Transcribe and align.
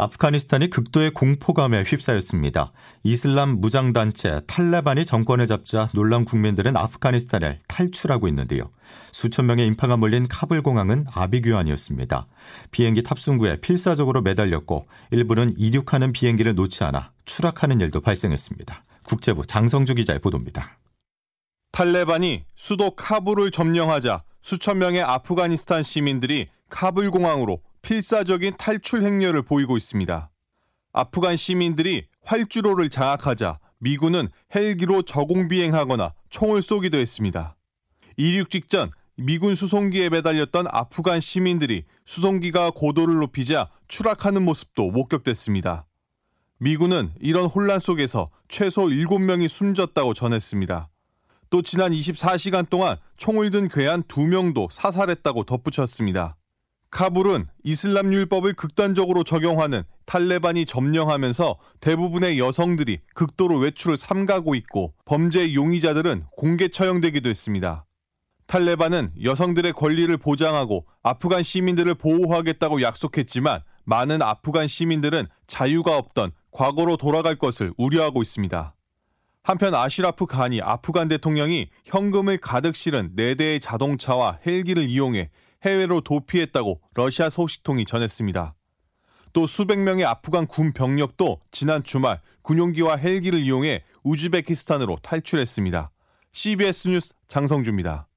아프가니스탄이 0.00 0.70
극도의 0.70 1.10
공포감에 1.10 1.82
휩싸였습니다. 1.82 2.72
이슬람 3.02 3.60
무장단체 3.60 4.40
탈레반이 4.46 5.04
정권을 5.04 5.46
잡자 5.46 5.88
놀란 5.92 6.24
국민들은 6.24 6.76
아프가니스탄을 6.76 7.58
탈출하고 7.68 8.26
있는데요. 8.28 8.70
수천 9.12 9.46
명의 9.46 9.66
인파가 9.66 9.98
몰린 9.98 10.26
카불 10.26 10.62
공항은 10.62 11.04
아비규환이었습니다. 11.12 12.26
비행기 12.70 13.02
탑승구에 13.02 13.60
필사적으로 13.60 14.22
매달렸고 14.22 14.84
일부는 15.10 15.54
이륙하는 15.58 16.12
비행기를 16.12 16.54
놓지 16.54 16.82
않아 16.84 17.12
추락하는 17.26 17.80
일도 17.80 18.00
발생했습니다. 18.00 18.80
국제부 19.04 19.46
장성주 19.46 19.96
기자의 19.96 20.20
보도입니다. 20.20 20.78
탈레반이 21.72 22.44
수도 22.56 22.94
카불을 22.94 23.50
점령하자 23.50 24.22
수천 24.42 24.78
명의 24.78 25.02
아프가니스탄 25.02 25.82
시민들이 25.82 26.48
카불 26.70 27.10
공항으로 27.10 27.60
필사적인 27.82 28.56
탈출 28.58 29.02
행렬을 29.02 29.42
보이고 29.42 29.76
있습니다. 29.76 30.30
아프간 30.92 31.36
시민들이 31.36 32.06
활주로를 32.24 32.90
장악하자 32.90 33.58
미군은 33.78 34.28
헬기로 34.54 35.02
저공 35.02 35.48
비행하거나 35.48 36.14
총을 36.28 36.62
쏘기도 36.62 36.98
했습니다. 36.98 37.56
이륙 38.16 38.50
직전 38.50 38.90
미군 39.16 39.54
수송기에 39.54 40.10
매달렸던 40.10 40.66
아프간 40.70 41.20
시민들이 41.20 41.84
수송기가 42.06 42.70
고도를 42.70 43.16
높이자 43.16 43.68
추락하는 43.88 44.42
모습도 44.42 44.90
목격됐습니다. 44.90 45.86
미군은 46.58 47.12
이런 47.20 47.46
혼란 47.46 47.80
속에서 47.80 48.30
최소 48.48 48.82
7명이 48.82 49.48
숨졌다고 49.48 50.14
전했습니다. 50.14 50.88
또 51.48 51.62
지난 51.62 51.92
24시간 51.92 52.68
동안 52.68 52.96
총을 53.16 53.50
든 53.50 53.68
괴한 53.68 54.04
2명도 54.04 54.70
사살했다고 54.70 55.44
덧붙였습니다. 55.44 56.36
카불은 56.90 57.46
이슬람 57.62 58.12
율법을 58.12 58.54
극단적으로 58.54 59.22
적용하는 59.22 59.84
탈레반이 60.06 60.66
점령하면서 60.66 61.56
대부분의 61.80 62.38
여성들이 62.38 63.00
극도로 63.14 63.58
외출을 63.58 63.96
삼가고 63.96 64.56
있고 64.56 64.94
범죄 65.04 65.54
용의자들은 65.54 66.24
공개 66.36 66.68
처형되기도 66.68 67.28
했습니다. 67.28 67.86
탈레반은 68.48 69.12
여성들의 69.22 69.72
권리를 69.74 70.16
보장하고 70.16 70.84
아프간 71.04 71.44
시민들을 71.44 71.94
보호하겠다고 71.94 72.82
약속했지만 72.82 73.60
많은 73.84 74.20
아프간 74.20 74.66
시민들은 74.66 75.28
자유가 75.46 75.96
없던 75.96 76.32
과거로 76.50 76.96
돌아갈 76.96 77.36
것을 77.36 77.72
우려하고 77.76 78.22
있습니다. 78.22 78.74
한편 79.44 79.74
아시라프 79.74 80.26
간이 80.26 80.60
아프간 80.60 81.06
대통령이 81.06 81.70
현금을 81.84 82.38
가득 82.38 82.74
실은 82.74 83.14
4대의 83.16 83.60
자동차와 83.60 84.40
헬기를 84.44 84.88
이용해 84.88 85.30
해외로 85.64 86.00
도피했다고 86.00 86.80
러시아 86.94 87.30
소식통이 87.30 87.84
전했습니다. 87.84 88.54
또 89.32 89.46
수백 89.46 89.78
명의 89.78 90.04
아프간 90.04 90.46
군 90.46 90.72
병력도 90.72 91.40
지난 91.52 91.84
주말 91.84 92.20
군용기와 92.42 92.96
헬기를 92.96 93.40
이용해 93.40 93.84
우즈베키스탄으로 94.02 94.98
탈출했습니다. 95.02 95.90
CBS 96.32 96.88
뉴스 96.88 97.14
장성주입니다. 97.28 98.09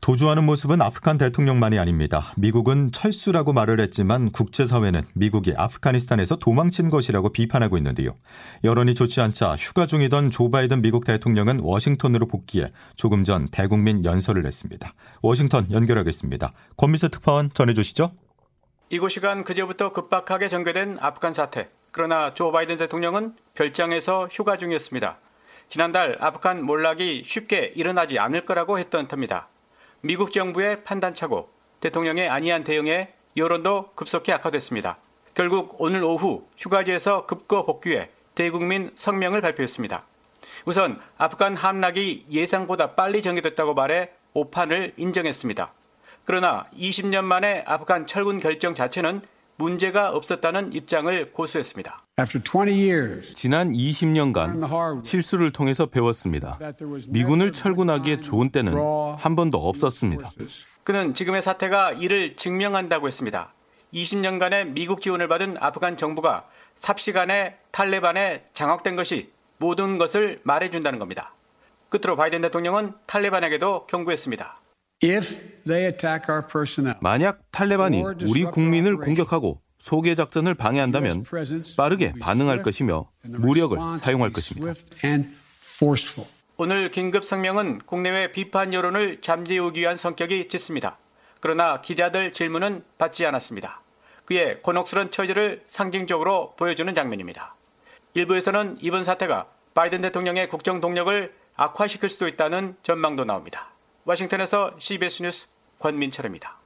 도주하는 0.00 0.44
모습은 0.44 0.80
아프간 0.80 1.18
대통령만이 1.18 1.78
아닙니다. 1.78 2.32
미국은 2.36 2.92
철수라고 2.92 3.52
말을 3.52 3.80
했지만 3.80 4.30
국제사회는 4.30 5.02
미국이 5.14 5.54
아프가니스탄에서 5.56 6.36
도망친 6.36 6.88
것이라고 6.88 7.30
비판하고 7.30 7.76
있는데요. 7.78 8.14
여론이 8.64 8.94
좋지 8.94 9.20
않자 9.20 9.56
휴가 9.56 9.86
중이던 9.86 10.30
조 10.30 10.50
바이든 10.50 10.82
미국 10.82 11.04
대통령은 11.04 11.60
워싱턴으로 11.60 12.26
복귀해 12.26 12.70
조금 12.96 13.24
전 13.24 13.48
대국민 13.50 14.04
연설을 14.04 14.46
했습니다. 14.46 14.92
워싱턴 15.20 15.70
연결하겠습니다. 15.70 16.50
권미세 16.76 17.08
특파원 17.08 17.50
전해주시죠. 17.52 18.12
이곳 18.90 19.10
시간 19.10 19.44
그제부터 19.44 19.92
급박하게 19.92 20.48
전개된 20.48 20.98
아프간 21.00 21.34
사태. 21.34 21.68
그러나 21.90 22.32
조 22.32 22.52
바이든 22.52 22.78
대통령은 22.78 23.34
별장에서 23.54 24.28
휴가 24.30 24.56
중이었습니다. 24.56 25.18
지난달 25.68 26.16
아프간 26.20 26.64
몰락이 26.64 27.22
쉽게 27.24 27.72
일어나지 27.74 28.18
않을 28.18 28.46
거라고 28.46 28.78
했던 28.78 29.06
터입니다. 29.06 29.48
미국 30.00 30.30
정부의 30.30 30.84
판단차고 30.84 31.50
대통령의 31.80 32.28
안이한 32.28 32.62
대응에 32.62 33.12
여론도 33.36 33.92
급속히 33.96 34.32
악화됐습니다. 34.32 34.98
결국 35.34 35.74
오늘 35.78 36.04
오후 36.04 36.46
휴가지에서 36.56 37.26
급거 37.26 37.64
복귀해 37.64 38.08
대국민 38.36 38.92
성명을 38.94 39.40
발표했습니다. 39.40 40.04
우선 40.66 41.00
아프간 41.16 41.56
함락이 41.56 42.26
예상보다 42.30 42.94
빨리 42.94 43.22
전개됐다고 43.22 43.74
말해 43.74 44.10
오판을 44.34 44.94
인정했습니다. 44.96 45.72
그러나 46.24 46.66
20년 46.76 47.24
만에 47.24 47.64
아프간 47.66 48.06
철군 48.06 48.38
결정 48.38 48.74
자체는 48.76 49.22
문제가 49.56 50.10
없었다는 50.10 50.74
입장을 50.74 51.32
고수했습니다. 51.32 52.07
지난 53.34 53.72
20년간 53.72 55.04
실수를 55.04 55.52
통해서 55.52 55.86
배웠습니다. 55.86 56.58
미군을 57.08 57.52
철군하기에 57.52 58.20
좋은 58.22 58.50
때는 58.50 58.74
한 59.18 59.36
번도 59.36 59.58
없었습니다. 59.68 60.30
그는 60.82 61.14
지금의 61.14 61.42
사태가 61.42 61.92
이를 61.92 62.34
증명한다고 62.36 63.06
했습니다. 63.06 63.52
20년간의 63.94 64.72
미국 64.72 65.00
지원을 65.00 65.28
받은 65.28 65.58
아프간 65.60 65.96
정부가 65.96 66.44
삽시간에 66.74 67.56
탈레반에 67.70 68.44
장악된 68.52 68.96
것이 68.96 69.30
모든 69.58 69.98
것을 69.98 70.40
말해준다는 70.42 70.98
겁니다. 70.98 71.34
끝으로 71.88 72.16
바이든 72.16 72.40
대통령은 72.42 72.94
탈레반에게도 73.06 73.86
경고했습니다. 73.86 74.60
만약 77.00 77.40
탈레반이 77.52 78.02
우리 78.28 78.44
국민을 78.44 78.96
공격하고 78.96 79.60
소개 79.78 80.14
작전을 80.14 80.54
방해한다면 80.54 81.24
빠르게 81.76 82.12
반응할 82.20 82.62
것이며 82.62 83.08
무력을 83.22 83.78
사용할 83.98 84.30
것입니다. 84.30 84.74
오늘 86.56 86.90
긴급 86.90 87.24
성명은 87.24 87.82
국내외 87.86 88.32
비판 88.32 88.74
여론을 88.74 89.20
잠재우기 89.20 89.80
위한 89.80 89.96
성격이 89.96 90.48
짙습니다. 90.48 90.98
그러나 91.40 91.80
기자들 91.80 92.32
질문은 92.32 92.84
받지 92.98 93.24
않았습니다. 93.24 93.80
그의 94.24 94.60
곤혹스런 94.62 95.10
처지를 95.10 95.62
상징적으로 95.66 96.54
보여주는 96.56 96.92
장면입니다. 96.92 97.54
일부에서는 98.14 98.78
이번 98.80 99.04
사태가 99.04 99.46
바이든 99.74 100.02
대통령의 100.02 100.48
국정 100.48 100.80
동력을 100.80 101.32
악화시킬 101.54 102.08
수도 102.08 102.26
있다는 102.26 102.76
전망도 102.82 103.24
나옵니다. 103.24 103.70
워싱턴에서 104.04 104.74
CBS 104.78 105.22
뉴스 105.22 105.46
권민철입니다. 105.78 106.58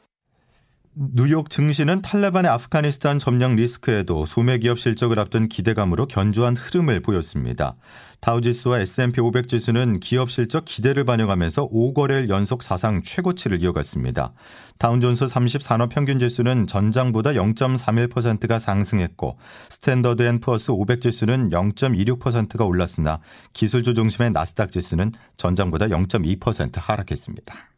뉴욕 0.95 1.49
증시는 1.49 2.03
탈레반의 2.03 2.51
아프가니스탄 2.51 3.19
점령 3.19 3.57
리스크에도 3.57 4.27
소매 4.27 4.59
기업 4.59 4.79
실적을 4.79 5.19
앞둔 5.19 5.49
기대감으로 5.49 6.07
견조한 6.07 6.55
흐름을 6.55 7.01
보였습니다. 7.01 7.75
다우지수와 8.21 8.81
S&P 8.81 9.23
500 9.23 9.49
지수는 9.49 10.01
기업 10.01 10.31
실적 10.31 10.67
기대를 10.67 11.05
반영하면서 11.05 11.71
5거래일 11.71 12.29
연속 12.29 12.63
사상 12.63 13.01
최고치를 13.03 13.63
이어갔습니다. 13.63 14.33
다우존스 14.77 15.29
30 15.29 15.63
산업 15.63 15.89
평균 15.89 16.19
지수는 16.19 16.67
전장보다 16.67 17.31
0.31%가 17.31 18.59
상승했고 18.59 19.39
스탠더드 19.71 20.23
앤 20.25 20.41
푸어스 20.41 20.73
500 20.73 21.01
지수는 21.01 21.49
0.26%가 21.49 22.67
올랐으나 22.67 23.21
기술주 23.55 23.95
중심의 23.95 24.33
나스닥 24.33 24.71
지수는 24.71 25.13
전장보다 25.39 25.87
0.2% 25.87 26.73
하락했습니다. 26.75 27.72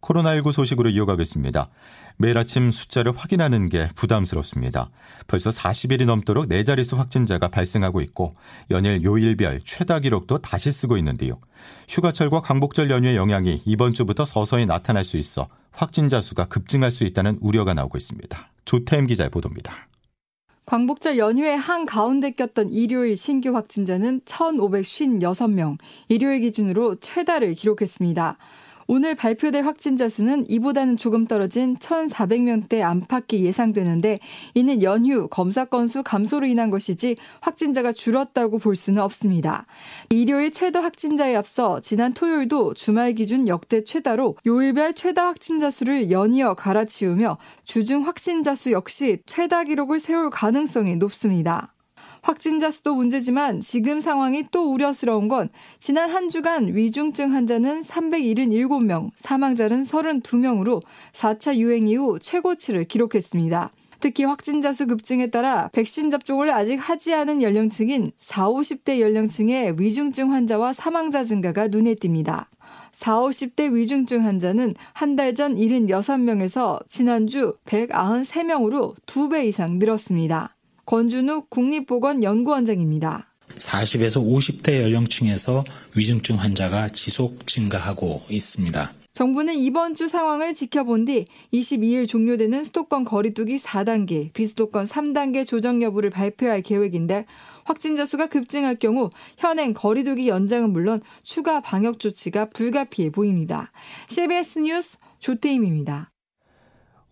코로나19 0.00 0.52
소식으로 0.52 0.90
이어가겠습니다. 0.90 1.68
매일 2.18 2.38
아침 2.38 2.70
숫자를 2.70 3.12
확인하는 3.16 3.68
게 3.68 3.88
부담스럽습니다. 3.94 4.90
벌써 5.26 5.50
40일이 5.50 6.06
넘도록 6.06 6.46
네 6.48 6.64
자릿수 6.64 6.96
확진자가 6.96 7.48
발생하고 7.48 8.00
있고 8.00 8.32
연일 8.70 9.02
요일별 9.02 9.60
최다 9.64 10.00
기록도 10.00 10.38
다시 10.38 10.72
쓰고 10.72 10.96
있는데요. 10.98 11.38
휴가철과 11.88 12.40
광복절 12.40 12.90
연휴의 12.90 13.16
영향이 13.16 13.62
이번 13.64 13.92
주부터 13.92 14.24
서서히 14.24 14.66
나타날 14.66 15.04
수 15.04 15.16
있어 15.18 15.46
확진자 15.72 16.20
수가 16.20 16.46
급증할 16.46 16.90
수 16.90 17.04
있다는 17.04 17.38
우려가 17.42 17.74
나오고 17.74 17.98
있습니다. 17.98 18.50
조태임 18.64 19.06
기자의 19.06 19.30
보도입니다. 19.30 19.86
광복절 20.64 21.16
연휴에 21.18 21.54
한가운데 21.54 22.32
꼈던 22.32 22.70
일요일 22.72 23.16
신규 23.16 23.54
확진자는 23.54 24.22
1,556명, 24.22 25.78
일요일 26.08 26.40
기준으로 26.40 26.96
최다를 26.96 27.54
기록했습니다. 27.54 28.36
오늘 28.88 29.14
발표될 29.14 29.64
확진자 29.64 30.08
수는 30.08 30.44
이보다는 30.48 30.96
조금 30.96 31.26
떨어진 31.26 31.76
1,400명대 31.76 32.82
안팎이 32.82 33.44
예상되는데 33.44 34.20
이는 34.54 34.82
연휴 34.82 35.28
검사 35.28 35.64
건수 35.64 36.02
감소로 36.02 36.46
인한 36.46 36.70
것이지 36.70 37.16
확진자가 37.40 37.92
줄었다고 37.92 38.58
볼 38.58 38.76
수는 38.76 39.02
없습니다. 39.02 39.66
일요일 40.10 40.52
최다 40.52 40.82
확진자에 40.82 41.34
앞서 41.34 41.80
지난 41.80 42.14
토요일도 42.14 42.74
주말 42.74 43.12
기준 43.14 43.48
역대 43.48 43.82
최다로 43.82 44.36
요일별 44.46 44.94
최다 44.94 45.26
확진자 45.26 45.70
수를 45.70 46.10
연이어 46.10 46.54
갈아치우며 46.54 47.38
주중 47.64 48.06
확진자 48.06 48.54
수 48.54 48.72
역시 48.72 49.18
최다 49.26 49.64
기록을 49.64 49.98
세울 49.98 50.30
가능성이 50.30 50.96
높습니다. 50.96 51.75
확진자 52.26 52.72
수도 52.72 52.96
문제지만 52.96 53.60
지금 53.60 54.00
상황이 54.00 54.44
또 54.50 54.72
우려스러운 54.72 55.28
건 55.28 55.48
지난 55.78 56.10
한 56.10 56.28
주간 56.28 56.74
위중증 56.74 57.32
환자는 57.32 57.82
377명, 57.82 59.10
사망자는 59.14 59.82
32명으로 59.84 60.82
4차 61.12 61.54
유행 61.56 61.86
이후 61.86 62.18
최고치를 62.20 62.86
기록했습니다. 62.86 63.70
특히 64.00 64.24
확진자 64.24 64.72
수 64.72 64.88
급증에 64.88 65.30
따라 65.30 65.68
백신 65.68 66.10
접종을 66.10 66.52
아직 66.52 66.74
하지 66.76 67.14
않은 67.14 67.42
연령층인 67.42 68.10
4, 68.18 68.48
50대 68.48 68.98
연령층의 68.98 69.76
위중증 69.78 70.32
환자와 70.32 70.72
사망자 70.72 71.22
증가가 71.22 71.68
눈에 71.68 71.94
띕니다. 71.94 72.46
4, 72.90 73.20
50대 73.20 73.72
위중증 73.72 74.24
환자는 74.24 74.74
한 74.94 75.14
달 75.14 75.32
전 75.36 75.54
76명에서 75.54 76.82
지난주 76.88 77.54
193명으로 77.66 78.96
2배 79.06 79.46
이상 79.46 79.78
늘었습니다. 79.78 80.55
권준욱 80.86 81.50
국립보건연구원장입니다. 81.50 83.26
40에서 83.58 84.24
50대 84.24 84.82
연령층에서 84.82 85.64
위중증 85.94 86.36
환자가 86.36 86.88
지속 86.88 87.46
증가하고 87.46 88.22
있습니다. 88.28 88.92
정부는 89.16 89.54
이번 89.54 89.94
주 89.94 90.08
상황을 90.08 90.54
지켜본 90.54 91.06
뒤 91.06 91.24
22일 91.50 92.06
종료되는 92.06 92.64
수도권 92.64 93.04
거리두기 93.04 93.56
4단계, 93.56 94.30
비수도권 94.34 94.84
3단계 94.86 95.46
조정 95.46 95.82
여부를 95.82 96.10
발표할 96.10 96.60
계획인데 96.60 97.24
확진자 97.64 98.04
수가 98.04 98.28
급증할 98.28 98.78
경우 98.78 99.08
현행 99.38 99.72
거리두기 99.72 100.28
연장은 100.28 100.70
물론 100.70 101.00
추가 101.24 101.60
방역 101.60 101.98
조치가 101.98 102.50
불가피해 102.50 103.10
보입니다. 103.10 103.72
CBS 104.08 104.58
뉴스 104.58 104.98
조태임입니다. 105.18 106.10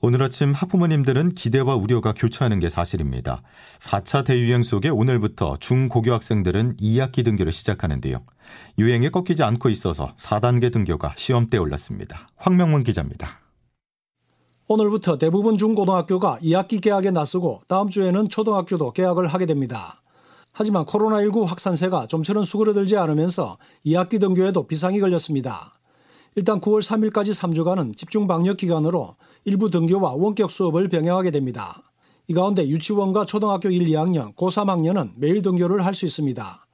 오늘 0.06 0.22
아침 0.22 0.52
학부모님들은 0.52 1.30
기대와 1.30 1.76
우려가 1.76 2.12
교차하는 2.12 2.58
게 2.58 2.68
사실입니다. 2.68 3.40
4차 3.78 4.22
대유행 4.26 4.62
속에 4.62 4.90
오늘부터 4.90 5.56
중고교 5.56 6.12
학생들은 6.12 6.76
2학기 6.76 7.24
등교를 7.24 7.52
시작하는데요. 7.52 8.22
유행에 8.78 9.08
꺾이지 9.08 9.42
않고 9.42 9.70
있어서 9.70 10.12
4단계 10.16 10.70
등교가 10.70 11.14
시험대에 11.16 11.58
올랐습니다. 11.58 12.28
황명문 12.36 12.84
기자입니다. 12.84 13.40
오늘부터 14.68 15.16
대부분 15.16 15.56
중고등학교가 15.56 16.36
2학기 16.42 16.82
개학에 16.82 17.10
나서고 17.10 17.62
다음 17.66 17.88
주에는 17.88 18.28
초등학교도 18.28 18.92
개학을 18.92 19.28
하게 19.28 19.46
됩니다. 19.46 19.96
하지만 20.52 20.84
코로나19 20.84 21.46
확산세가 21.46 22.08
좀처럼 22.08 22.44
수그러들지 22.44 22.98
않으면서 22.98 23.56
2학기 23.86 24.20
등교에도 24.20 24.66
비상이 24.66 25.00
걸렸습니다. 25.00 25.72
일단 26.36 26.60
9월 26.60 26.82
3일까지 26.82 27.32
3주간은 27.32 27.96
집중 27.96 28.26
방역 28.26 28.56
기간으로 28.56 29.14
일부 29.44 29.70
등교와 29.70 30.14
원격 30.14 30.50
수업을 30.50 30.88
병행하게 30.88 31.30
됩니다. 31.30 31.82
이 32.28 32.34
가운데 32.34 32.66
유치원과 32.66 33.26
초등학교 33.26 33.68
1, 33.68 33.84
2학년, 33.88 34.34
고3학년은 34.36 35.10
매일 35.16 35.42
등교를 35.42 35.84
할 35.84 35.92
수 35.92 36.06
있습니다. 36.06 36.66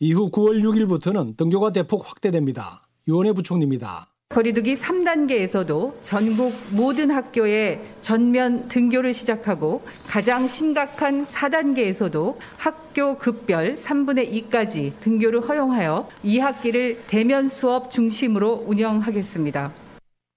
이후 0.00 0.30
9월 0.30 0.62
6일부터는 0.62 1.36
등교가 1.36 1.72
대폭 1.72 2.06
확대됩니다. 2.06 2.82
유원혜 3.08 3.32
부총리입니다. 3.32 4.08
거리두기 4.28 4.74
3단계에서도 4.76 5.92
전국 6.02 6.54
모든 6.70 7.10
학교에 7.10 7.80
전면 8.00 8.66
등교를 8.68 9.12
시작하고 9.12 9.82
가장 10.06 10.48
심각한 10.48 11.26
4단계에서도 11.26 12.36
학교 12.56 13.18
급별 13.18 13.74
3분의 13.74 14.50
2까지 14.50 14.92
등교를 15.00 15.46
허용하여 15.46 16.08
2학기를 16.24 16.96
대면 17.08 17.48
수업 17.48 17.90
중심으로 17.90 18.64
운영하겠습니다. 18.66 19.81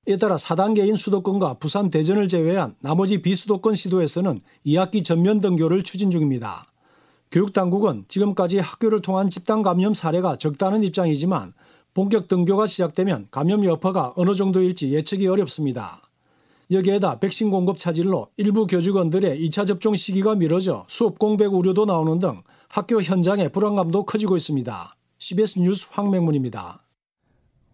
이에 0.07 0.17
따라 0.17 0.35
4단계인 0.35 0.95
수도권과 0.97 1.55
부산 1.55 1.89
대전을 1.89 2.29
제외한 2.29 2.75
나머지 2.79 3.23
비수도권 3.23 3.73
시도에서는 3.73 4.39
2학기 4.65 5.03
전면 5.03 5.41
등교를 5.41 5.83
추진 5.83 6.11
중입니다. 6.11 6.67
교육당국은 7.31 8.05
지금까지 8.07 8.59
학교를 8.59 9.01
통한 9.01 9.31
집단 9.31 9.63
감염 9.63 9.95
사례가 9.95 10.37
적다는 10.37 10.83
입장이지만 10.83 11.53
본격 11.95 12.27
등교가 12.27 12.67
시작되면 12.67 13.29
감염 13.31 13.65
여파가 13.65 14.13
어느 14.15 14.35
정도일지 14.35 14.93
예측이 14.93 15.27
어렵습니다. 15.27 16.01
여기에다 16.69 17.19
백신 17.19 17.49
공급 17.49 17.77
차질로 17.77 18.27
일부 18.37 18.67
교직원들의 18.67 19.39
2차 19.47 19.65
접종 19.65 19.95
시기가 19.95 20.35
미뤄져 20.35 20.85
수업 20.87 21.17
공백 21.17 21.53
우려도 21.53 21.85
나오는 21.85 22.19
등 22.19 22.43
학교 22.67 23.01
현장의 23.01 23.49
불안감도 23.49 24.05
커지고 24.05 24.37
있습니다. 24.37 24.95
CBS 25.17 25.59
뉴스 25.59 25.87
황맹문입니다. 25.91 26.84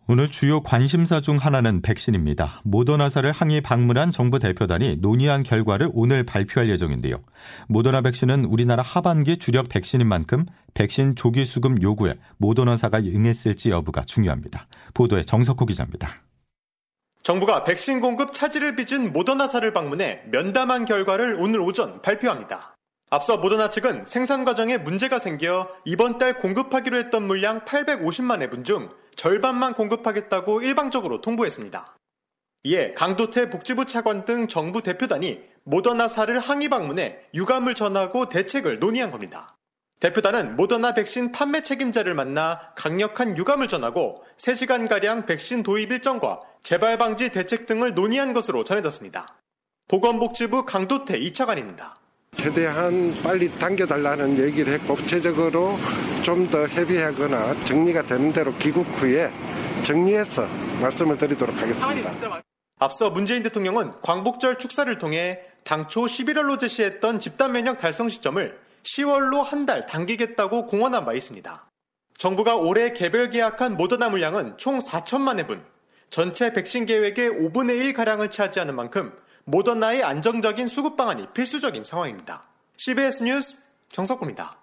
오늘 0.08 0.30
주요 0.30 0.62
관심사 0.62 1.22
중 1.22 1.38
하나는 1.38 1.82
백신입니다. 1.82 2.62
모더나사를 2.64 3.32
항의 3.32 3.62
방문한 3.62 4.12
정부 4.12 4.40
대표단이 4.40 4.98
논의한 4.98 5.44
결과를 5.44 5.90
오늘 5.94 6.24
발표할 6.24 6.70
예정인데요. 6.70 7.18
모더나 7.68 8.02
백신은 8.02 8.46
우리나라 8.46 8.82
하반기 8.82 9.38
주력 9.38 9.70
백신인 9.70 10.08
만큼 10.08 10.46
백신 10.74 11.16
조기 11.16 11.46
수급 11.46 11.82
요구에 11.82 12.16
모더나사가 12.38 12.98
응했을지 13.00 13.70
여부가 13.70 14.02
중요합니다. 14.02 14.66
보도에 14.94 15.22
정석호 15.22 15.68
기자입니다. 15.68 16.16
정부가 17.22 17.64
백신 17.64 18.00
공급 18.00 18.34
차질을 18.34 18.76
빚은 18.76 19.14
모더나사를 19.14 19.72
방문해 19.72 20.24
면담한 20.32 20.86
결과를 20.86 21.36
오늘 21.40 21.60
오전 21.60 22.02
발표합니다. 22.02 22.76
앞서 23.12 23.38
모더나 23.38 23.70
측은 23.70 24.06
생산 24.08 24.46
과정에 24.46 24.78
문제가 24.78 25.20
생겨 25.20 25.70
이번 25.86 26.18
달 26.18 26.38
공급하기로 26.38 26.98
했던 26.98 27.28
물량 27.28 27.60
850만 27.66 28.42
회분 28.42 28.64
중 28.64 28.90
절반만 29.16 29.74
공급하겠다고 29.74 30.62
일방적으로 30.62 31.22
통보했습니다. 31.22 31.86
이에 32.64 32.92
강도태 32.92 33.50
복지부 33.50 33.86
차관 33.86 34.26
등 34.26 34.48
정부 34.48 34.82
대표단이 34.84 35.42
모더나사를 35.64 36.40
항의 36.40 36.70
방문해 36.70 37.20
유감을 37.34 37.76
전하고 37.76 38.30
대책을 38.30 38.80
논의한 38.80 39.12
겁니다. 39.12 39.48
대표단은 40.00 40.56
모더나 40.56 40.94
백신 40.96 41.32
판매 41.32 41.62
책임자를 41.62 42.16
만나 42.16 42.74
강력한 42.76 43.38
유감을 43.38 43.68
전하고 43.68 44.24
3시간가량 44.38 45.28
백신 45.28 45.62
도입 45.62 45.92
일정과 45.92 46.40
재발 46.64 46.98
방지 46.98 47.32
대책 47.32 47.68
등을 47.68 47.94
논의한 47.94 48.34
것으로 48.34 48.64
전해졌습니다. 48.64 49.40
보건복지부 49.88 50.66
강도태 50.66 51.18
이차관입니다. 51.18 52.01
최대한 52.38 53.16
빨리 53.22 53.52
당겨달라는 53.60 54.40
얘기를 54.40 54.74
했고 54.74 54.96
구체적으로 54.96 55.78
좀 56.24 56.48
더 56.48 56.68
협의하거나 56.68 57.64
정리가 57.66 58.06
되는 58.06 58.32
대로 58.34 58.56
귀국 58.58 58.86
후에 58.98 59.32
정리해서 59.84 60.46
말씀을 60.82 61.18
드리도록 61.18 61.56
하겠습니다. 61.56 62.16
앞서 62.80 63.10
문재인 63.12 63.44
대통령은 63.44 63.94
광복절 64.02 64.58
축사를 64.58 64.98
통해 64.98 65.38
당초 65.64 66.02
11월로 66.06 66.60
제시했던 66.60 67.20
집단 67.20 67.52
면역 67.52 67.78
달성 67.80 68.10
시점을 68.10 68.58
10월로 68.84 69.44
한 69.44 69.66
달 69.66 69.86
당기겠다고 69.86 70.66
공언한 70.66 71.06
바 71.06 71.14
있습니다. 71.14 71.70
정부가 72.18 72.56
올해 72.56 72.94
개별 72.94 73.30
계약한 73.30 73.78
모더나 73.78 74.10
물량은 74.10 74.58
총 74.58 74.80
4천만 74.80 75.38
회분, 75.40 75.64
전체 76.10 76.52
백신 76.54 76.86
계획의 76.86 77.30
5분의 77.30 77.94
1가량을 77.94 78.30
차지하는 78.32 78.76
만큼 78.76 79.14
모더나의 79.46 80.04
안정적인 80.04 80.68
수급 80.68 80.98
방안이 80.98 81.28
필수적인 81.34 81.84
상황입니다. 81.84 82.44
CBS 82.78 83.24
뉴스 83.24 83.60
정석구입니다. 83.92 84.62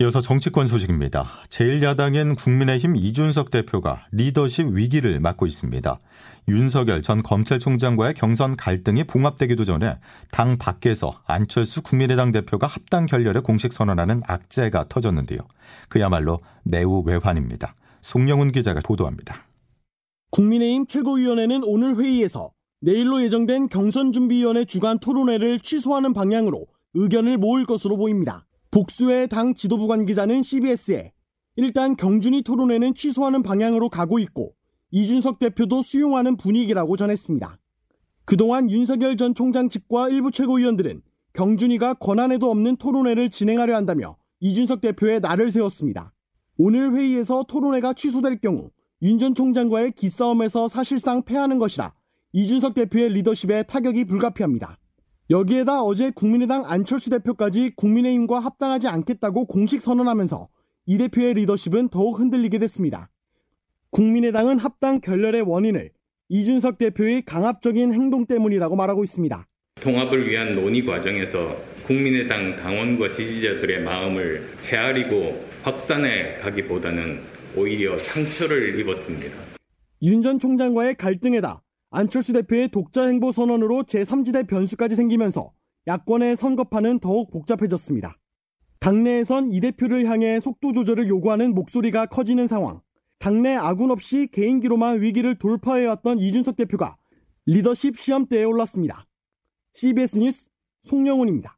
이어서 0.00 0.20
정치권 0.20 0.66
소식입니다. 0.66 1.24
제1야당인 1.50 2.36
국민의힘 2.36 2.96
이준석 2.96 3.50
대표가 3.50 4.00
리더십 4.10 4.66
위기를 4.72 5.20
맞고 5.20 5.46
있습니다. 5.46 5.98
윤석열 6.48 7.00
전 7.00 7.22
검찰총장과의 7.22 8.14
경선 8.14 8.56
갈등이 8.56 9.04
봉합되기도 9.04 9.64
전에 9.64 9.98
당 10.32 10.58
밖에서 10.58 11.12
안철수 11.26 11.80
국민의당 11.82 12.32
대표가 12.32 12.66
합당 12.66 13.06
결렬에 13.06 13.38
공식 13.40 13.72
선언하는 13.72 14.20
악재가 14.26 14.86
터졌는데요. 14.88 15.38
그야말로 15.88 16.38
매우 16.64 17.04
외환입니다. 17.06 17.72
송영훈 18.00 18.50
기자가 18.50 18.80
보도합니다. 18.84 19.46
국민의힘 20.32 20.86
최고위원회는 20.86 21.62
오늘 21.62 21.96
회의에서 21.96 22.50
내일로 22.84 23.22
예정된 23.22 23.70
경선준비위원회 23.70 24.66
주간 24.66 24.98
토론회를 24.98 25.58
취소하는 25.60 26.12
방향으로 26.12 26.66
의견을 26.92 27.38
모을 27.38 27.64
것으로 27.64 27.96
보입니다. 27.96 28.46
복수의 28.70 29.28
당 29.28 29.54
지도부 29.54 29.86
관계자는 29.86 30.42
CBS에 30.42 31.14
일단 31.56 31.96
경준이 31.96 32.42
토론회는 32.42 32.92
취소하는 32.94 33.42
방향으로 33.42 33.88
가고 33.88 34.18
있고 34.18 34.52
이준석 34.90 35.38
대표도 35.38 35.80
수용하는 35.80 36.36
분위기라고 36.36 36.98
전했습니다. 36.98 37.58
그동안 38.26 38.70
윤석열 38.70 39.16
전 39.16 39.34
총장 39.34 39.70
측과 39.70 40.10
일부 40.10 40.30
최고위원들은 40.30 41.00
경준이가 41.32 41.94
권한에도 41.94 42.50
없는 42.50 42.76
토론회를 42.76 43.30
진행하려 43.30 43.74
한다며 43.74 44.18
이준석 44.40 44.82
대표의 44.82 45.20
날을 45.20 45.50
세웠습니다. 45.50 46.12
오늘 46.58 46.94
회의에서 46.94 47.44
토론회가 47.48 47.94
취소될 47.94 48.40
경우 48.42 48.68
윤 49.00 49.18
전 49.18 49.34
총장과의 49.34 49.92
기싸움에서 49.92 50.68
사실상 50.68 51.22
패하는 51.22 51.58
것이라 51.58 51.94
이준석 52.36 52.74
대표의 52.74 53.10
리더십에 53.10 53.62
타격이 53.62 54.06
불가피합니다. 54.06 54.76
여기에다 55.30 55.82
어제 55.82 56.10
국민의당 56.10 56.64
안철수 56.66 57.08
대표까지 57.10 57.70
국민의힘과 57.76 58.40
합당하지 58.40 58.88
않겠다고 58.88 59.46
공식 59.46 59.80
선언하면서 59.80 60.48
이 60.86 60.98
대표의 60.98 61.34
리더십은 61.34 61.90
더욱 61.90 62.18
흔들리게 62.18 62.58
됐습니다. 62.58 63.08
국민의당은 63.90 64.58
합당 64.58 65.00
결렬의 65.00 65.42
원인을 65.42 65.90
이준석 66.28 66.78
대표의 66.78 67.22
강압적인 67.22 67.94
행동 67.94 68.26
때문이라고 68.26 68.74
말하고 68.74 69.04
있습니다. 69.04 69.46
통합을 69.80 70.28
위한 70.28 70.56
논의 70.56 70.84
과정에서 70.84 71.56
국민의당 71.86 72.56
당원과 72.56 73.12
지지자들의 73.12 73.84
마음을 73.84 74.42
헤아리고 74.66 75.40
확산해 75.62 76.34
가기보다는 76.40 77.20
오히려 77.56 77.96
상처를 77.96 78.80
입었습니다. 78.80 79.36
윤 80.02 80.20
전 80.22 80.40
총장과의 80.40 80.96
갈등에다 80.96 81.62
안철수 81.96 82.32
대표의 82.32 82.70
독자 82.70 83.04
행보 83.06 83.30
선언으로 83.30 83.84
제3지대 83.84 84.48
변수까지 84.48 84.96
생기면서 84.96 85.52
야권의 85.86 86.36
선거판은 86.36 86.98
더욱 86.98 87.30
복잡해졌습니다. 87.30 88.18
당내에선 88.80 89.52
이 89.52 89.60
대표를 89.60 90.06
향해 90.06 90.40
속도 90.40 90.72
조절을 90.72 91.06
요구하는 91.06 91.54
목소리가 91.54 92.06
커지는 92.06 92.48
상황. 92.48 92.80
당내 93.20 93.54
아군 93.54 93.92
없이 93.92 94.26
개인기로만 94.32 95.02
위기를 95.02 95.38
돌파해왔던 95.38 96.18
이준석 96.18 96.56
대표가 96.56 96.96
리더십 97.46 97.96
시험대에 97.96 98.42
올랐습니다. 98.42 99.06
CBS 99.74 100.18
뉴스 100.18 100.50
송영훈입니다. 100.82 101.56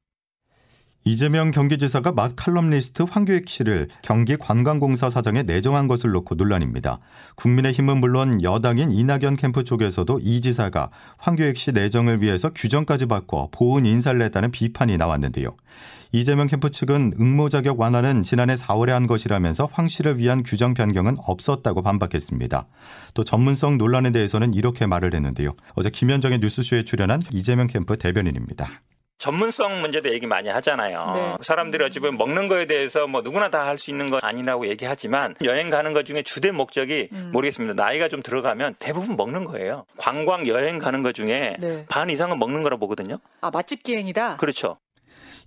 이재명 1.09 1.53
경기지사가 1.53 2.11
막 2.11 2.33
칼럼니스트 2.35 3.05
황교익 3.09 3.49
씨를 3.49 3.87
경기관광공사 4.03 5.09
사장에 5.09 5.45
내정한 5.45 5.87
것을 5.87 6.11
놓고 6.11 6.35
논란입니다. 6.35 6.99
국민의힘은 7.37 7.99
물론 7.99 8.43
여당인 8.43 8.91
이낙연 8.91 9.37
캠프 9.37 9.63
쪽에서도 9.63 10.19
이 10.21 10.41
지사가 10.41 10.91
황교익 11.19 11.59
씨 11.59 11.71
내정을 11.71 12.23
위해서 12.23 12.51
규정까지 12.53 13.07
바꿔 13.07 13.49
보은 13.53 13.87
인사를 13.87 14.21
했다는 14.21 14.51
비판이 14.51 14.97
나왔는데요. 14.97 15.55
이재명 16.11 16.49
캠프 16.49 16.73
측은 16.73 17.13
응모 17.21 17.51
자격 17.51 17.79
완화는 17.79 18.25
지난해 18.25 18.55
4월에 18.55 18.89
한 18.89 19.07
것이라면서 19.07 19.69
황 19.71 19.87
씨를 19.87 20.19
위한 20.19 20.43
규정 20.43 20.75
변경은 20.75 21.19
없었다고 21.21 21.83
반박했습니다. 21.83 22.67
또 23.15 23.23
전문성 23.23 23.79
논란에 23.79 24.11
대해서는 24.11 24.55
이렇게 24.55 24.87
말을 24.87 25.15
했는데요. 25.15 25.55
어제 25.75 25.89
김현정의 25.89 26.41
뉴스쇼에 26.41 26.83
출연한 26.83 27.23
이재명 27.31 27.69
캠프 27.69 27.97
대변인입니다. 27.97 28.83
전문성 29.19 29.81
문제도 29.81 30.13
얘기 30.13 30.27
많이 30.27 30.49
하잖아요. 30.49 31.13
네. 31.15 31.35
사람들이 31.43 31.83
어찌 31.85 32.01
면 32.01 32.17
먹는 32.17 32.49
거에 32.49 32.67
대해서 32.67 33.07
뭐 33.07 33.23
누구나 33.23 33.49
다 33.51 33.67
할 33.67 33.79
수 33.79 33.91
있는 33.91 34.11
건 34.11 34.21
아니라고 34.23 34.69
얘기하지만 34.69 35.35
여행 35.45 35.71
가는 35.71 35.93
것 35.93 36.05
중에 36.07 36.23
주된 36.23 36.55
목적이 36.55 37.09
음. 37.13 37.31
모르겠습니다. 37.33 37.75
나이가 37.75 38.09
좀 38.09 38.23
들어가면 38.23 38.77
대부분 38.79 39.17
먹는 39.17 39.45
거예요. 39.45 39.85
관광 39.97 40.47
여행 40.47 40.79
가는 40.79 41.03
것 41.03 41.15
중에 41.15 41.57
네. 41.59 41.85
반 41.89 42.09
이상은 42.11 42.39
먹는 42.39 42.63
거라 42.63 42.77
보거든요. 42.77 43.19
아 43.41 43.51
맛집 43.51 43.83
기행이다. 43.83 44.37
그렇죠. 44.37 44.79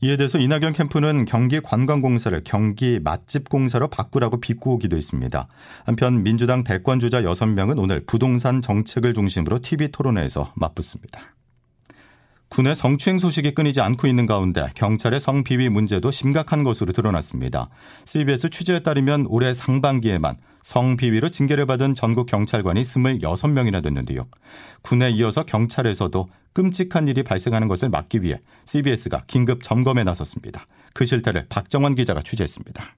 이에 0.02 0.16
대해서 0.18 0.38
이낙연 0.38 0.74
캠프는 0.74 1.26
경기 1.26 1.60
관광공사를 1.60 2.42
경기 2.46 3.00
맛집공사로 3.04 3.90
바꾸라고 3.90 4.40
비꼬기도 4.40 4.96
했습니다. 4.96 5.48
한편 5.86 6.24
민주당 6.24 6.64
대권주자 6.64 7.22
6명은 7.22 7.78
오늘 7.78 8.06
부동산 8.06 8.62
정책을 8.62 9.14
중심으로 9.14 9.60
TV 9.60 9.90
토론회에서 9.92 10.54
맞붙습니다. 10.56 11.22
군의 12.50 12.75
성추행 12.75 13.20
소식이 13.20 13.53
끊이지 13.53 13.79
않고 13.79 14.08
있는 14.08 14.25
가운데 14.25 14.70
경찰의 14.75 15.20
성비위 15.20 15.70
문제도 15.70 16.10
심각한 16.10 16.63
것으로 16.63 16.91
드러났습니다. 16.91 17.68
CBS 18.06 18.50
취재에 18.50 18.79
따르면 18.79 19.27
올해 19.29 19.53
상반기에만 19.53 20.36
성비위로 20.63 21.29
징계를 21.29 21.68
받은 21.68 21.96
전국 21.96 22.25
경찰관이 22.25 22.82
26명이나 22.82 23.84
됐는데요. 23.84 24.27
군에 24.82 25.10
이어서 25.12 25.44
경찰에서도 25.46 26.25
끔찍한 26.53 27.08
일이 27.08 27.24
발생하는 27.24 27.68
것을 27.68 27.89
막기 27.89 28.24
위해 28.24 28.39
CBS가 28.65 29.24
긴급 29.27 29.62
점검에 29.62 30.03
나섰습니다. 30.03 30.65
그 30.94 31.06
실태를 31.06 31.46
박정원 31.50 31.96
기자가 31.96 32.22
취재했습니다. 32.22 32.96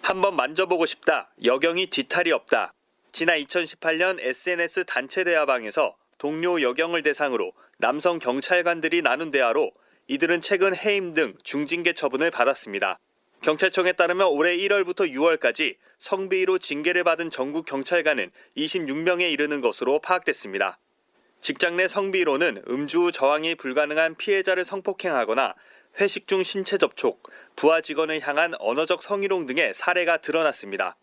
한번 0.00 0.36
만져보고 0.36 0.86
싶다. 0.86 1.30
여경이 1.44 1.88
뒤탈이 1.88 2.30
없다. 2.30 2.72
지난 3.10 3.38
2018년 3.40 4.20
SNS 4.20 4.84
단체 4.86 5.24
대화방에서 5.24 5.94
동료 6.18 6.60
여경을 6.60 7.02
대상으로 7.02 7.52
남성 7.78 8.18
경찰관들이 8.18 9.02
나눈 9.02 9.30
대화로 9.30 9.70
이들은 10.08 10.40
최근 10.40 10.74
해임 10.74 11.14
등 11.14 11.34
중징계 11.44 11.92
처분을 11.92 12.30
받았습니다. 12.30 12.98
경찰청에 13.40 13.92
따르면 13.92 14.26
올해 14.26 14.56
1월부터 14.56 15.12
6월까지 15.12 15.76
성비위로 16.00 16.58
징계를 16.58 17.04
받은 17.04 17.30
전국 17.30 17.66
경찰관은 17.66 18.30
26명에 18.56 19.30
이르는 19.30 19.60
것으로 19.60 20.00
파악됐습니다. 20.00 20.78
직장 21.40 21.76
내 21.76 21.86
성비위로는 21.86 22.64
음주 22.68 23.00
후 23.00 23.12
저항이 23.12 23.54
불가능한 23.54 24.16
피해자를 24.16 24.64
성폭행하거나 24.64 25.54
회식 26.00 26.26
중 26.26 26.42
신체 26.42 26.78
접촉, 26.78 27.22
부하 27.54 27.80
직원을 27.80 28.26
향한 28.26 28.54
언어적 28.58 29.02
성희롱 29.02 29.46
등의 29.46 29.72
사례가 29.72 30.16
드러났습니다. 30.16 30.96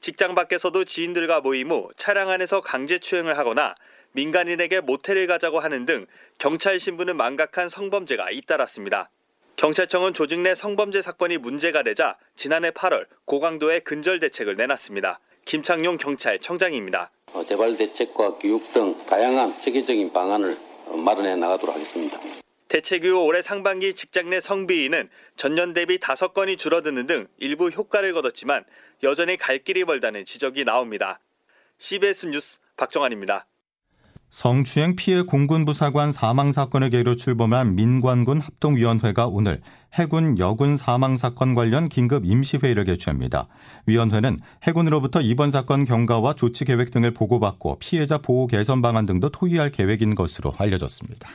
직장 0.00 0.34
밖에서도 0.34 0.84
지인들과 0.84 1.40
모임 1.40 1.70
후 1.70 1.88
차량 1.96 2.28
안에서 2.28 2.60
강제 2.60 2.98
추행을 2.98 3.38
하거나 3.38 3.74
민간인에게 4.12 4.80
모텔을 4.80 5.26
가자고 5.26 5.60
하는 5.60 5.86
등 5.86 6.06
경찰 6.38 6.78
신분을 6.78 7.14
망각한 7.14 7.68
성범죄가 7.68 8.30
잇따랐습니다. 8.30 9.10
경찰청은 9.56 10.12
조직 10.14 10.40
내 10.40 10.54
성범죄 10.54 11.02
사건이 11.02 11.38
문제가 11.38 11.82
되자 11.82 12.16
지난해 12.36 12.70
8월 12.70 13.06
고강도의 13.26 13.80
근절 13.80 14.20
대책을 14.20 14.56
내놨습니다. 14.56 15.20
김창용 15.44 15.96
경찰청장입니다. 15.98 17.10
어, 17.32 17.44
재발 17.44 17.76
대책과 17.76 18.38
교육 18.38 18.72
등 18.72 18.94
다양한 19.06 19.58
체계적인 19.60 20.12
방안을 20.12 20.56
마련해 21.04 21.36
나가도록 21.36 21.74
하겠습니다. 21.74 22.18
대책 22.68 23.04
이후 23.04 23.18
올해 23.18 23.42
상반기 23.42 23.94
직장 23.94 24.30
내 24.30 24.40
성비위는 24.40 25.10
전년 25.36 25.74
대비 25.74 25.98
5건이 25.98 26.58
줄어드는 26.58 27.06
등 27.06 27.26
일부 27.38 27.68
효과를 27.68 28.14
거뒀지만 28.14 28.64
여전히 29.02 29.36
갈 29.36 29.58
길이 29.58 29.84
멀다는 29.84 30.24
지적이 30.24 30.64
나옵니다. 30.64 31.20
CBS 31.78 32.26
뉴스 32.26 32.58
박정환입니다. 32.76 33.46
성추행 34.32 34.96
피해 34.96 35.20
공군 35.20 35.66
부사관 35.66 36.10
사망 36.10 36.52
사건의 36.52 36.88
계기로 36.88 37.16
출범한 37.16 37.74
민관군 37.74 38.40
합동위원회가 38.40 39.26
오늘 39.26 39.60
해군 39.92 40.38
여군 40.38 40.78
사망 40.78 41.18
사건 41.18 41.54
관련 41.54 41.90
긴급 41.90 42.24
임시회의를 42.24 42.84
개최합니다. 42.84 43.46
위원회는 43.84 44.38
해군으로부터 44.62 45.20
이번 45.20 45.50
사건 45.50 45.84
경과와 45.84 46.32
조치 46.32 46.64
계획 46.64 46.90
등을 46.90 47.12
보고받고 47.12 47.78
피해자 47.78 48.16
보호 48.16 48.46
개선 48.46 48.80
방안 48.80 49.04
등도 49.04 49.28
토의할 49.28 49.70
계획인 49.70 50.14
것으로 50.14 50.54
알려졌습니다. 50.56 51.28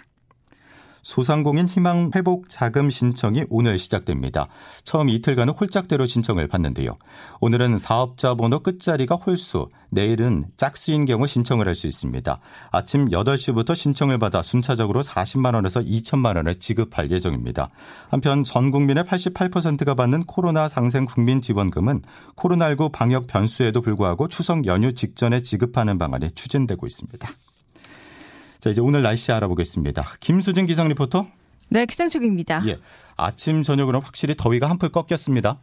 소상공인 1.08 1.70
희망 1.70 2.12
회복 2.16 2.50
자금 2.50 2.90
신청이 2.90 3.46
오늘 3.50 3.80
시작됩니다. 3.80 4.50
처음 4.84 5.08
이틀간은 5.08 5.54
홀짝대로 5.54 6.06
신청을 6.06 6.50
받는데요. 6.50 6.92
오늘은 7.40 7.80
사업자 7.80 8.36
번호 8.36 8.60
끝자리가 8.60 9.16
홀수, 9.16 9.70
내일은 9.90 10.48
짝수인 10.58 11.06
경우 11.06 11.26
신청을 11.26 11.66
할 11.66 11.78
수 11.78 11.88
있습니다. 11.88 12.38
아침 12.72 13.08
8시부터 13.08 13.74
신청을 13.74 14.18
받아 14.18 14.42
순차적으로 14.42 15.02
40만 15.02 15.56
원에서 15.56 15.80
2천만 15.80 16.36
원을 16.36 16.60
지급할 16.60 17.10
예정입니다. 17.10 17.70
한편 18.10 18.44
전 18.44 18.70
국민의 18.70 19.06
88%가 19.06 19.94
받는 19.94 20.26
코로나 20.26 20.68
상생 20.68 21.06
국민 21.06 21.40
지원금은 21.40 22.02
코로나19 22.36 22.92
방역 22.92 23.28
변수에도 23.28 23.80
불구하고 23.80 24.28
추석 24.28 24.66
연휴 24.66 24.94
직전에 24.94 25.40
지급하는 25.40 25.98
방안이 25.98 26.32
추진되고 26.32 26.86
있습니다. 26.86 27.30
자, 28.60 28.70
이제 28.70 28.82
오늘 28.82 29.02
날씨 29.04 29.32
알아보겠습니다. 29.32 30.04
김수진 30.20 30.66
기상 30.66 30.88
리포터. 30.88 31.28
네, 31.70 31.86
기상청입니다. 31.86 32.64
예. 32.68 32.78
아침, 33.16 33.64
저녁으로 33.64 34.00
확실히 34.00 34.36
더위가 34.36 34.70
한풀 34.70 34.90
꺾였습니다. 34.90 35.60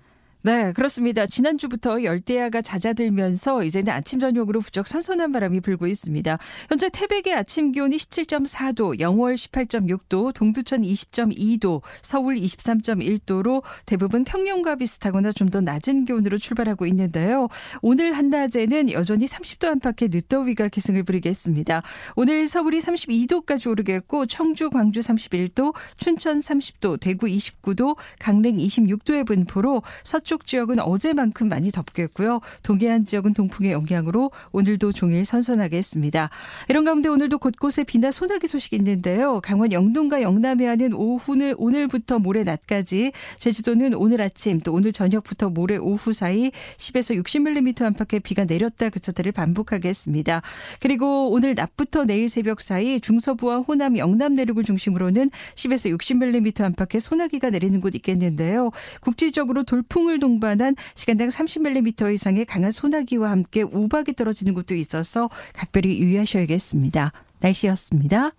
네, 0.46 0.74
그렇습니다. 0.74 1.24
지난주부터 1.24 2.02
열대야가 2.02 2.60
잦아들면서 2.60 3.64
이제는 3.64 3.90
아침 3.90 4.20
저녁으로 4.20 4.60
부쩍 4.60 4.86
선선한 4.86 5.32
바람이 5.32 5.60
불고 5.62 5.86
있습니다. 5.86 6.36
현재 6.68 6.90
태백의 6.90 7.32
아침 7.32 7.72
기온이 7.72 7.96
17.4도, 7.96 9.00
영월 9.00 9.36
18.6도, 9.36 10.34
동두천 10.34 10.82
20.2도, 10.82 11.80
서울 12.02 12.34
23.1도로 12.34 13.62
대부분 13.86 14.24
평년과 14.24 14.76
비슷하거나 14.76 15.32
좀 15.32 15.48
더 15.48 15.60
낮은 15.62 16.04
기온으로 16.04 16.36
출발하고 16.36 16.84
있는데요. 16.86 17.48
오늘 17.80 18.12
한낮에는 18.12 18.90
여전히 18.92 19.26
30도 19.26 19.68
안팎의 19.68 20.08
늦더위가 20.10 20.68
기승을 20.68 21.04
부리겠습니다. 21.04 21.82
오늘 22.16 22.48
서울이 22.48 22.80
32도까지 22.80 23.70
오르겠고 23.70 24.26
청주, 24.26 24.68
광주 24.68 25.00
31도, 25.00 25.74
춘천 25.96 26.40
30도, 26.40 26.98
대구 26.98 27.28
29도, 27.28 27.96
강릉 28.18 28.56
26도의 28.56 29.26
분포로 29.26 29.82
서쪽 30.02 30.33
서쪽 30.34 30.46
지역은 30.46 30.80
어제만큼 30.80 31.48
많이 31.48 31.70
덥겠고요. 31.70 32.40
동해안 32.62 33.04
지역은 33.04 33.34
동풍의 33.34 33.70
영향으로 33.72 34.32
오늘도 34.50 34.90
종일 34.92 35.24
선선하겠습니다. 35.24 36.30
이런 36.68 36.84
가운데 36.84 37.08
오늘도 37.08 37.38
곳곳에 37.38 37.84
비나 37.84 38.10
소나기 38.10 38.48
소식이 38.48 38.74
있는데요. 38.76 39.40
강원 39.40 39.70
영동과 39.70 40.22
영남 40.22 40.60
해안은 40.60 40.92
오후는 40.92 41.54
오늘부터 41.58 42.18
모레 42.18 42.42
낮까지, 42.42 43.12
제주도는 43.38 43.94
오늘 43.94 44.20
아침 44.22 44.58
또 44.60 44.72
오늘 44.72 44.92
저녁부터 44.92 45.50
모레 45.50 45.76
오후 45.76 46.12
사이 46.12 46.50
10에서 46.78 47.22
60mm 47.22 47.82
안팎의 47.82 48.20
비가 48.20 48.44
내렸다 48.44 48.88
그쳤다를 48.88 49.30
반복하겠습니다. 49.30 50.42
그리고 50.80 51.30
오늘 51.30 51.54
낮부터 51.54 52.06
내일 52.06 52.28
새벽 52.28 52.60
사이 52.60 52.98
중서부와 52.98 53.58
호남, 53.58 53.96
영남 53.98 54.34
내륙을 54.34 54.64
중심으로는 54.64 55.30
10에서 55.54 55.96
60mm 55.96 56.62
안팎의 56.62 57.00
소나기가 57.00 57.50
내리는 57.50 57.80
곳 57.80 57.94
있겠는데요. 57.94 58.70
국지적으로 59.00 59.62
돌풍을 59.62 60.18
동반한 60.24 60.74
시간당 60.94 61.28
30mm 61.28 62.14
이상의 62.14 62.46
강한 62.46 62.70
소나기와 62.70 63.30
함께 63.30 63.60
우박이 63.60 64.14
떨어지는 64.14 64.54
곳도 64.54 64.74
있어서 64.74 65.28
각별히 65.52 66.00
유의하셔야겠습니다. 66.00 67.12
날씨였습니다. 67.40 68.30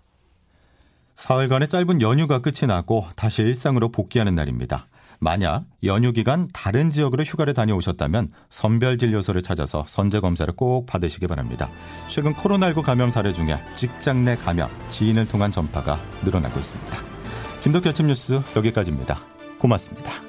사흘간의 1.14 1.68
짧은 1.68 2.02
연휴가 2.02 2.40
끝이 2.40 2.66
나고 2.66 3.04
다시 3.14 3.42
일상으로 3.42 3.92
복귀하는 3.92 4.34
날입니다. 4.34 4.88
만약 5.20 5.64
연휴 5.84 6.12
기간 6.12 6.48
다른 6.52 6.90
지역으로 6.90 7.22
휴가를 7.22 7.54
다녀오셨다면 7.54 8.30
선별진료소를 8.50 9.42
찾아서 9.42 9.84
선제검사를 9.86 10.52
꼭 10.56 10.86
받으시기 10.86 11.28
바랍니다. 11.28 11.70
최근 12.08 12.34
코로나19 12.34 12.82
감염 12.82 13.10
사례 13.10 13.32
중에 13.32 13.56
직장 13.76 14.24
내 14.24 14.34
감염, 14.34 14.68
지인을 14.88 15.28
통한 15.28 15.52
전파가 15.52 16.00
늘어나고 16.24 16.58
있습니다. 16.58 16.98
김덕기 17.62 17.88
아침 17.88 18.08
뉴스 18.08 18.42
여기까지입니다. 18.56 19.20
고맙습니다. 19.60 20.25